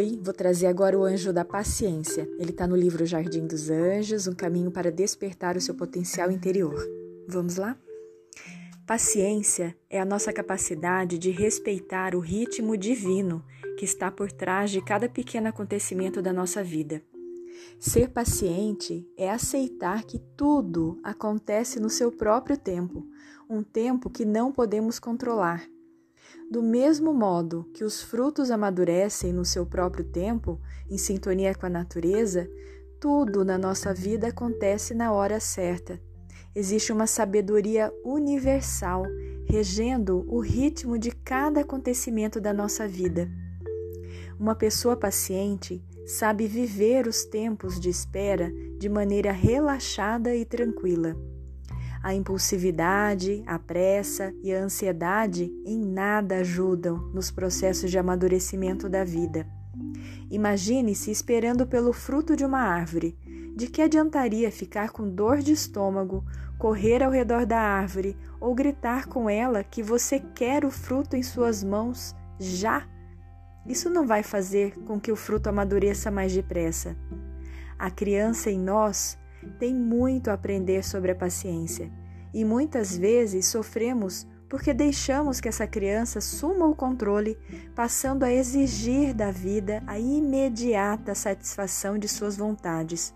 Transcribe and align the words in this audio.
Oi, 0.00 0.18
vou 0.22 0.32
trazer 0.32 0.66
agora 0.66 0.98
o 0.98 1.04
anjo 1.04 1.30
da 1.30 1.44
paciência. 1.44 2.26
Ele 2.38 2.52
está 2.52 2.66
no 2.66 2.74
livro 2.74 3.04
Jardim 3.04 3.46
dos 3.46 3.68
Anjos, 3.68 4.26
um 4.26 4.32
caminho 4.32 4.70
para 4.70 4.90
despertar 4.90 5.58
o 5.58 5.60
seu 5.60 5.74
potencial 5.74 6.30
interior. 6.30 6.74
Vamos 7.28 7.56
lá? 7.56 7.76
Paciência 8.86 9.76
é 9.90 10.00
a 10.00 10.04
nossa 10.06 10.32
capacidade 10.32 11.18
de 11.18 11.30
respeitar 11.30 12.14
o 12.14 12.18
ritmo 12.18 12.78
divino 12.78 13.44
que 13.78 13.84
está 13.84 14.10
por 14.10 14.32
trás 14.32 14.70
de 14.70 14.82
cada 14.82 15.06
pequeno 15.06 15.48
acontecimento 15.48 16.22
da 16.22 16.32
nossa 16.32 16.64
vida. 16.64 17.02
Ser 17.78 18.08
paciente 18.08 19.06
é 19.18 19.30
aceitar 19.30 20.04
que 20.04 20.18
tudo 20.34 20.98
acontece 21.04 21.78
no 21.78 21.90
seu 21.90 22.10
próprio 22.10 22.56
tempo, 22.56 23.06
um 23.50 23.62
tempo 23.62 24.08
que 24.08 24.24
não 24.24 24.50
podemos 24.50 24.98
controlar 24.98 25.68
do 26.50 26.60
mesmo 26.60 27.14
modo 27.14 27.64
que 27.72 27.84
os 27.84 28.02
frutos 28.02 28.50
amadurecem 28.50 29.32
no 29.32 29.44
seu 29.44 29.64
próprio 29.64 30.04
tempo, 30.04 30.60
em 30.90 30.98
sintonia 30.98 31.54
com 31.54 31.66
a 31.66 31.70
natureza, 31.70 32.50
tudo 32.98 33.44
na 33.44 33.56
nossa 33.56 33.94
vida 33.94 34.26
acontece 34.26 34.92
na 34.92 35.12
hora 35.12 35.38
certa. 35.38 36.00
Existe 36.52 36.92
uma 36.92 37.06
sabedoria 37.06 37.92
universal 38.04 39.04
regendo 39.46 40.26
o 40.28 40.40
ritmo 40.40 40.98
de 40.98 41.12
cada 41.12 41.60
acontecimento 41.60 42.40
da 42.40 42.52
nossa 42.52 42.88
vida. 42.88 43.30
Uma 44.36 44.56
pessoa 44.56 44.96
paciente 44.96 45.80
sabe 46.04 46.48
viver 46.48 47.06
os 47.06 47.24
tempos 47.24 47.78
de 47.78 47.88
espera 47.88 48.52
de 48.76 48.88
maneira 48.88 49.30
relaxada 49.30 50.34
e 50.34 50.44
tranquila. 50.44 51.16
A 52.02 52.14
impulsividade, 52.14 53.42
a 53.46 53.58
pressa 53.58 54.32
e 54.42 54.54
a 54.54 54.62
ansiedade 54.62 55.52
em 55.66 55.84
nada 55.84 56.36
ajudam 56.36 56.96
nos 57.12 57.30
processos 57.30 57.90
de 57.90 57.98
amadurecimento 57.98 58.88
da 58.88 59.04
vida. 59.04 59.46
Imagine-se 60.30 61.10
esperando 61.10 61.66
pelo 61.66 61.92
fruto 61.92 62.34
de 62.34 62.44
uma 62.44 62.60
árvore. 62.60 63.18
De 63.54 63.66
que 63.66 63.82
adiantaria 63.82 64.50
ficar 64.50 64.90
com 64.90 65.10
dor 65.10 65.38
de 65.38 65.52
estômago, 65.52 66.24
correr 66.56 67.02
ao 67.02 67.10
redor 67.10 67.44
da 67.44 67.58
árvore 67.58 68.16
ou 68.40 68.54
gritar 68.54 69.06
com 69.06 69.28
ela 69.28 69.62
que 69.62 69.82
você 69.82 70.20
quer 70.20 70.64
o 70.64 70.70
fruto 70.70 71.16
em 71.16 71.22
suas 71.22 71.62
mãos 71.62 72.14
já? 72.38 72.88
Isso 73.66 73.90
não 73.90 74.06
vai 74.06 74.22
fazer 74.22 74.72
com 74.86 74.98
que 74.98 75.12
o 75.12 75.16
fruto 75.16 75.50
amadureça 75.50 76.10
mais 76.10 76.32
depressa. 76.32 76.96
A 77.78 77.90
criança 77.90 78.50
em 78.50 78.58
nós 78.58 79.18
tem 79.58 79.74
muito 79.74 80.28
a 80.28 80.34
aprender 80.34 80.84
sobre 80.84 81.12
a 81.12 81.14
paciência 81.14 81.90
e 82.32 82.44
muitas 82.44 82.96
vezes 82.96 83.46
sofremos 83.46 84.26
porque 84.48 84.74
deixamos 84.74 85.40
que 85.40 85.48
essa 85.48 85.64
criança 85.64 86.20
suma 86.20 86.66
o 86.66 86.74
controle, 86.74 87.38
passando 87.72 88.24
a 88.24 88.32
exigir 88.32 89.14
da 89.14 89.30
vida 89.30 89.80
a 89.86 89.96
imediata 89.96 91.14
satisfação 91.14 91.96
de 91.96 92.08
suas 92.08 92.36
vontades. 92.36 93.14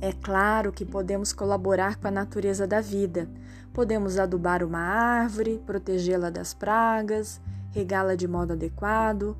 É 0.00 0.12
claro 0.12 0.72
que 0.72 0.84
podemos 0.84 1.30
colaborar 1.32 1.96
com 1.96 2.08
a 2.08 2.10
natureza 2.10 2.66
da 2.66 2.80
vida. 2.80 3.28
Podemos 3.74 4.18
adubar 4.18 4.64
uma 4.64 4.78
árvore, 4.78 5.62
protegê-la 5.66 6.30
das 6.30 6.54
pragas, 6.54 7.38
regá-la 7.70 8.14
de 8.14 8.26
modo 8.26 8.54
adequado, 8.54 9.36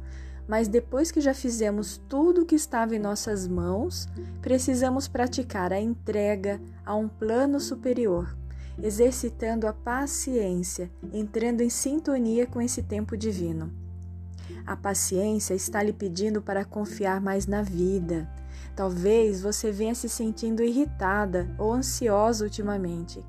mas 0.49 0.69
depois 0.69 1.11
que 1.11 1.21
já 1.21 1.35
fizemos 1.35 2.01
tudo 2.09 2.43
o 2.43 2.47
que 2.47 2.55
estava 2.55 2.95
em 2.95 2.99
nossas 2.99 3.49
mãos, 3.49 4.09
precisamos 4.41 5.09
praticar 5.09 5.73
a 5.73 5.81
entrega 5.81 6.61
a 6.85 6.95
um 6.95 7.09
plano 7.09 7.59
superior, 7.59 8.37
exercitando 8.81 9.67
a 9.67 9.73
paciência, 9.73 10.91
entrando 11.13 11.63
em 11.63 11.71
sintonia 11.71 12.47
com 12.47 12.61
esse 12.61 12.83
tempo 12.83 13.17
divino. 13.17 13.73
A 14.65 14.77
paciência 14.77 15.55
está 15.55 15.83
lhe 15.83 15.93
pedindo 15.93 16.41
para 16.41 16.65
confiar 16.65 17.21
mais 17.21 17.47
na 17.47 17.63
vida. 17.63 18.29
Talvez 18.75 19.41
você 19.41 19.73
venha 19.73 19.95
se 19.95 20.09
sentindo 20.09 20.63
irritada 20.63 21.49
ou 21.59 21.73
ansiosa 21.73 22.45
ultimamente. 22.45 23.25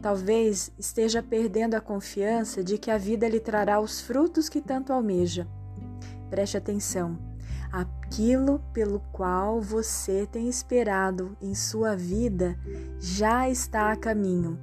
Talvez 0.00 0.70
esteja 0.78 1.22
perdendo 1.22 1.74
a 1.74 1.80
confiança 1.80 2.62
de 2.62 2.78
que 2.78 2.90
a 2.90 2.98
vida 2.98 3.28
lhe 3.28 3.40
trará 3.40 3.80
os 3.80 4.00
frutos 4.00 4.48
que 4.48 4.60
tanto 4.60 4.92
almeja. 4.92 5.46
Preste 6.32 6.56
atenção. 6.56 7.18
Aquilo 7.70 8.58
pelo 8.72 9.00
qual 9.12 9.60
você 9.60 10.26
tem 10.26 10.48
esperado 10.48 11.36
em 11.42 11.54
sua 11.54 11.94
vida 11.94 12.58
já 12.98 13.50
está 13.50 13.92
a 13.92 13.96
caminho. 13.96 14.58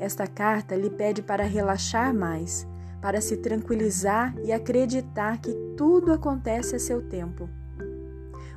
Esta 0.00 0.26
carta 0.26 0.74
lhe 0.74 0.88
pede 0.88 1.20
para 1.20 1.44
relaxar 1.44 2.14
mais, 2.14 2.66
para 3.02 3.20
se 3.20 3.36
tranquilizar 3.36 4.34
e 4.42 4.50
acreditar 4.50 5.42
que 5.42 5.52
tudo 5.76 6.10
acontece 6.10 6.74
a 6.74 6.78
seu 6.78 7.06
tempo. 7.06 7.50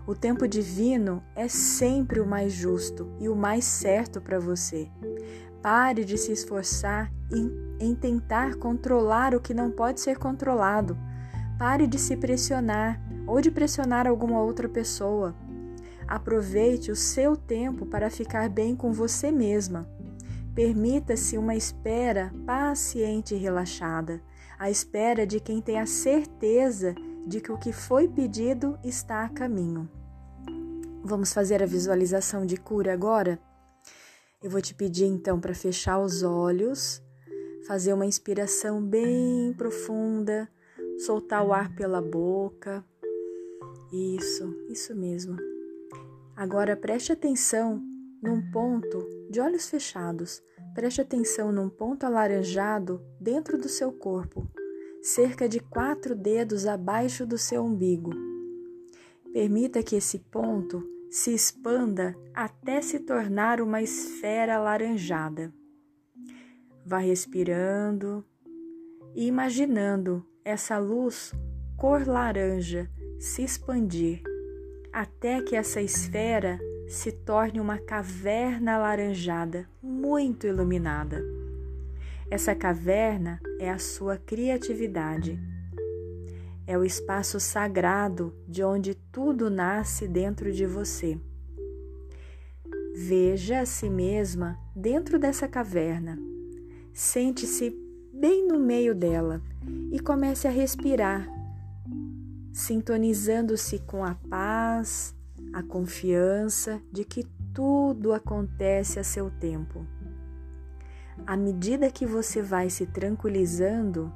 O 0.07 0.15
tempo 0.15 0.47
divino 0.47 1.21
é 1.35 1.49
sempre 1.49 2.21
o 2.21 2.25
mais 2.25 2.53
justo 2.53 3.11
e 3.19 3.27
o 3.27 3.35
mais 3.35 3.65
certo 3.65 4.21
para 4.21 4.39
você. 4.39 4.89
Pare 5.61 6.05
de 6.05 6.17
se 6.17 6.31
esforçar 6.31 7.11
em, 7.29 7.51
em 7.77 7.93
tentar 7.93 8.55
controlar 8.55 9.35
o 9.35 9.41
que 9.41 9.53
não 9.53 9.69
pode 9.69 9.99
ser 9.99 10.17
controlado 10.17 10.97
Pare 11.57 11.87
de 11.87 11.97
se 11.97 12.15
pressionar 12.15 13.01
ou 13.25 13.41
de 13.41 13.49
pressionar 13.49 14.05
alguma 14.05 14.39
outra 14.39 14.69
pessoa. 14.69 15.35
Aproveite 16.07 16.91
o 16.91 16.95
seu 16.95 17.35
tempo 17.35 17.83
para 17.83 18.11
ficar 18.11 18.47
bem 18.47 18.75
com 18.75 18.93
você 18.93 19.31
mesma. 19.31 19.89
Permita-se 20.53 21.35
uma 21.35 21.55
espera 21.55 22.31
paciente 22.45 23.33
e 23.33 23.37
relaxada, 23.39 24.21
a 24.59 24.69
espera 24.69 25.25
de 25.25 25.39
quem 25.39 25.59
tem 25.59 25.79
a 25.79 25.87
certeza 25.87 26.93
de 27.25 27.41
que 27.41 27.51
o 27.51 27.57
que 27.57 27.73
foi 27.73 28.07
pedido 28.07 28.77
está 28.83 29.23
a 29.23 29.29
caminho. 29.29 29.89
Vamos 31.03 31.33
fazer 31.33 31.63
a 31.63 31.67
visualização 31.67 32.45
de 32.45 32.57
cura 32.57 32.93
agora? 32.93 33.39
Eu 34.43 34.51
vou 34.51 34.61
te 34.61 34.75
pedir 34.75 35.05
então 35.05 35.39
para 35.39 35.55
fechar 35.55 35.99
os 35.99 36.21
olhos, 36.21 37.01
fazer 37.67 37.93
uma 37.93 38.05
inspiração 38.05 38.81
bem 38.81 39.53
profunda 39.57 40.47
soltar 40.97 41.45
o 41.45 41.53
ar 41.53 41.73
pela 41.75 42.01
boca. 42.01 42.83
Isso, 43.91 44.53
isso 44.69 44.95
mesmo. 44.95 45.37
Agora 46.35 46.75
preste 46.75 47.11
atenção 47.11 47.81
num 48.21 48.51
ponto 48.51 49.07
de 49.29 49.39
olhos 49.39 49.69
fechados. 49.69 50.41
Preste 50.73 51.01
atenção 51.01 51.51
num 51.51 51.69
ponto 51.69 52.05
alaranjado 52.05 53.01
dentro 53.19 53.57
do 53.57 53.67
seu 53.67 53.91
corpo, 53.91 54.47
cerca 55.01 55.49
de 55.49 55.59
quatro 55.59 56.15
dedos 56.15 56.67
abaixo 56.67 57.25
do 57.25 57.37
seu 57.37 57.63
umbigo. 57.63 58.11
Permita 59.33 59.81
que 59.81 59.95
esse 59.95 60.19
ponto 60.19 60.83
se 61.09 61.33
expanda 61.33 62.15
até 62.33 62.81
se 62.81 62.99
tornar 62.99 63.61
uma 63.61 63.81
esfera 63.81 64.57
alaranjada. 64.57 65.53
Vá 66.85 66.99
respirando 66.99 68.23
e 69.15 69.25
imaginando 69.25 70.25
essa 70.47 70.77
luz 70.77 71.33
cor 71.75 72.07
laranja 72.07 72.89
se 73.19 73.43
expandir 73.43 74.21
até 74.93 75.41
que 75.41 75.57
essa 75.57 75.81
esfera 75.81 76.57
se 76.87 77.11
torne 77.11 77.59
uma 77.59 77.77
caverna 77.77 78.75
alaranjada 78.75 79.67
muito 79.83 80.47
iluminada. 80.47 81.21
Essa 82.31 82.55
caverna 82.55 83.41
é 83.59 83.69
a 83.69 83.77
sua 83.77 84.15
criatividade. 84.15 85.37
É 86.65 86.77
o 86.77 86.85
espaço 86.85 87.41
sagrado 87.41 88.33
de 88.47 88.63
onde 88.63 88.95
tudo 88.95 89.49
nasce 89.49 90.07
dentro 90.07 90.49
de 90.49 90.65
você. 90.65 91.19
Veja 92.95 93.59
a 93.59 93.65
si 93.65 93.89
mesma 93.89 94.57
dentro 94.73 95.19
dessa 95.19 95.45
caverna. 95.45 96.17
Sente-se 96.93 97.86
bem 98.19 98.47
no 98.47 98.59
meio 98.59 98.95
dela 98.95 99.41
e 99.91 99.99
comece 99.99 100.47
a 100.47 100.51
respirar, 100.51 101.29
sintonizando-se 102.51 103.77
com 103.79 104.03
a 104.03 104.15
paz, 104.27 105.15
a 105.53 105.61
confiança 105.61 106.81
de 106.91 107.05
que 107.05 107.23
tudo 107.53 108.13
acontece 108.13 108.99
a 108.99 109.03
seu 109.03 109.29
tempo. 109.29 109.85
À 111.27 111.37
medida 111.37 111.91
que 111.91 112.05
você 112.07 112.41
vai 112.41 112.71
se 112.71 112.87
tranquilizando, 112.87 114.11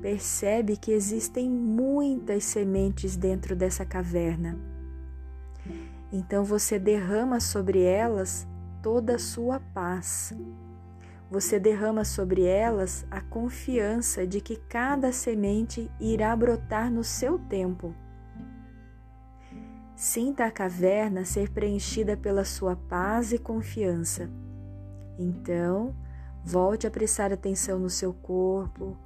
percebe 0.00 0.76
que 0.76 0.90
existem 0.90 1.48
muitas 1.48 2.44
sementes 2.44 3.16
dentro 3.16 3.54
dessa 3.54 3.84
caverna. 3.84 4.58
Então 6.12 6.42
você 6.42 6.78
derrama 6.78 7.38
sobre 7.38 7.80
elas 7.82 8.46
toda 8.82 9.16
a 9.16 9.18
sua 9.18 9.60
paz 9.60 10.34
você 11.30 11.58
derrama 11.58 12.04
sobre 12.04 12.44
elas 12.44 13.04
a 13.10 13.20
confiança 13.20 14.26
de 14.26 14.40
que 14.40 14.56
cada 14.56 15.12
semente 15.12 15.90
irá 16.00 16.34
brotar 16.36 16.90
no 16.90 17.02
seu 17.02 17.38
tempo. 17.38 17.94
Sinta 19.96 20.44
a 20.44 20.50
caverna 20.50 21.24
ser 21.24 21.50
preenchida 21.50 22.16
pela 22.16 22.44
sua 22.44 22.76
paz 22.76 23.32
e 23.32 23.38
confiança. 23.38 24.30
Então, 25.18 25.96
volte 26.44 26.86
a 26.86 26.90
prestar 26.90 27.32
atenção 27.32 27.78
no 27.78 27.88
seu 27.88 28.12
corpo, 28.12 28.96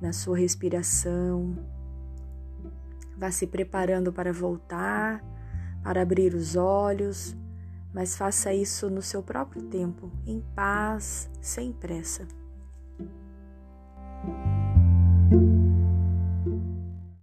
na 0.00 0.12
sua 0.12 0.38
respiração. 0.38 1.56
Vá 3.16 3.32
se 3.32 3.48
preparando 3.48 4.12
para 4.12 4.32
voltar, 4.32 5.22
para 5.82 6.02
abrir 6.02 6.32
os 6.34 6.54
olhos, 6.54 7.36
mas 7.92 8.16
faça 8.16 8.52
isso 8.52 8.90
no 8.90 9.02
seu 9.02 9.22
próprio 9.22 9.62
tempo, 9.62 10.10
em 10.26 10.40
paz, 10.54 11.30
sem 11.40 11.72
pressa. 11.72 12.26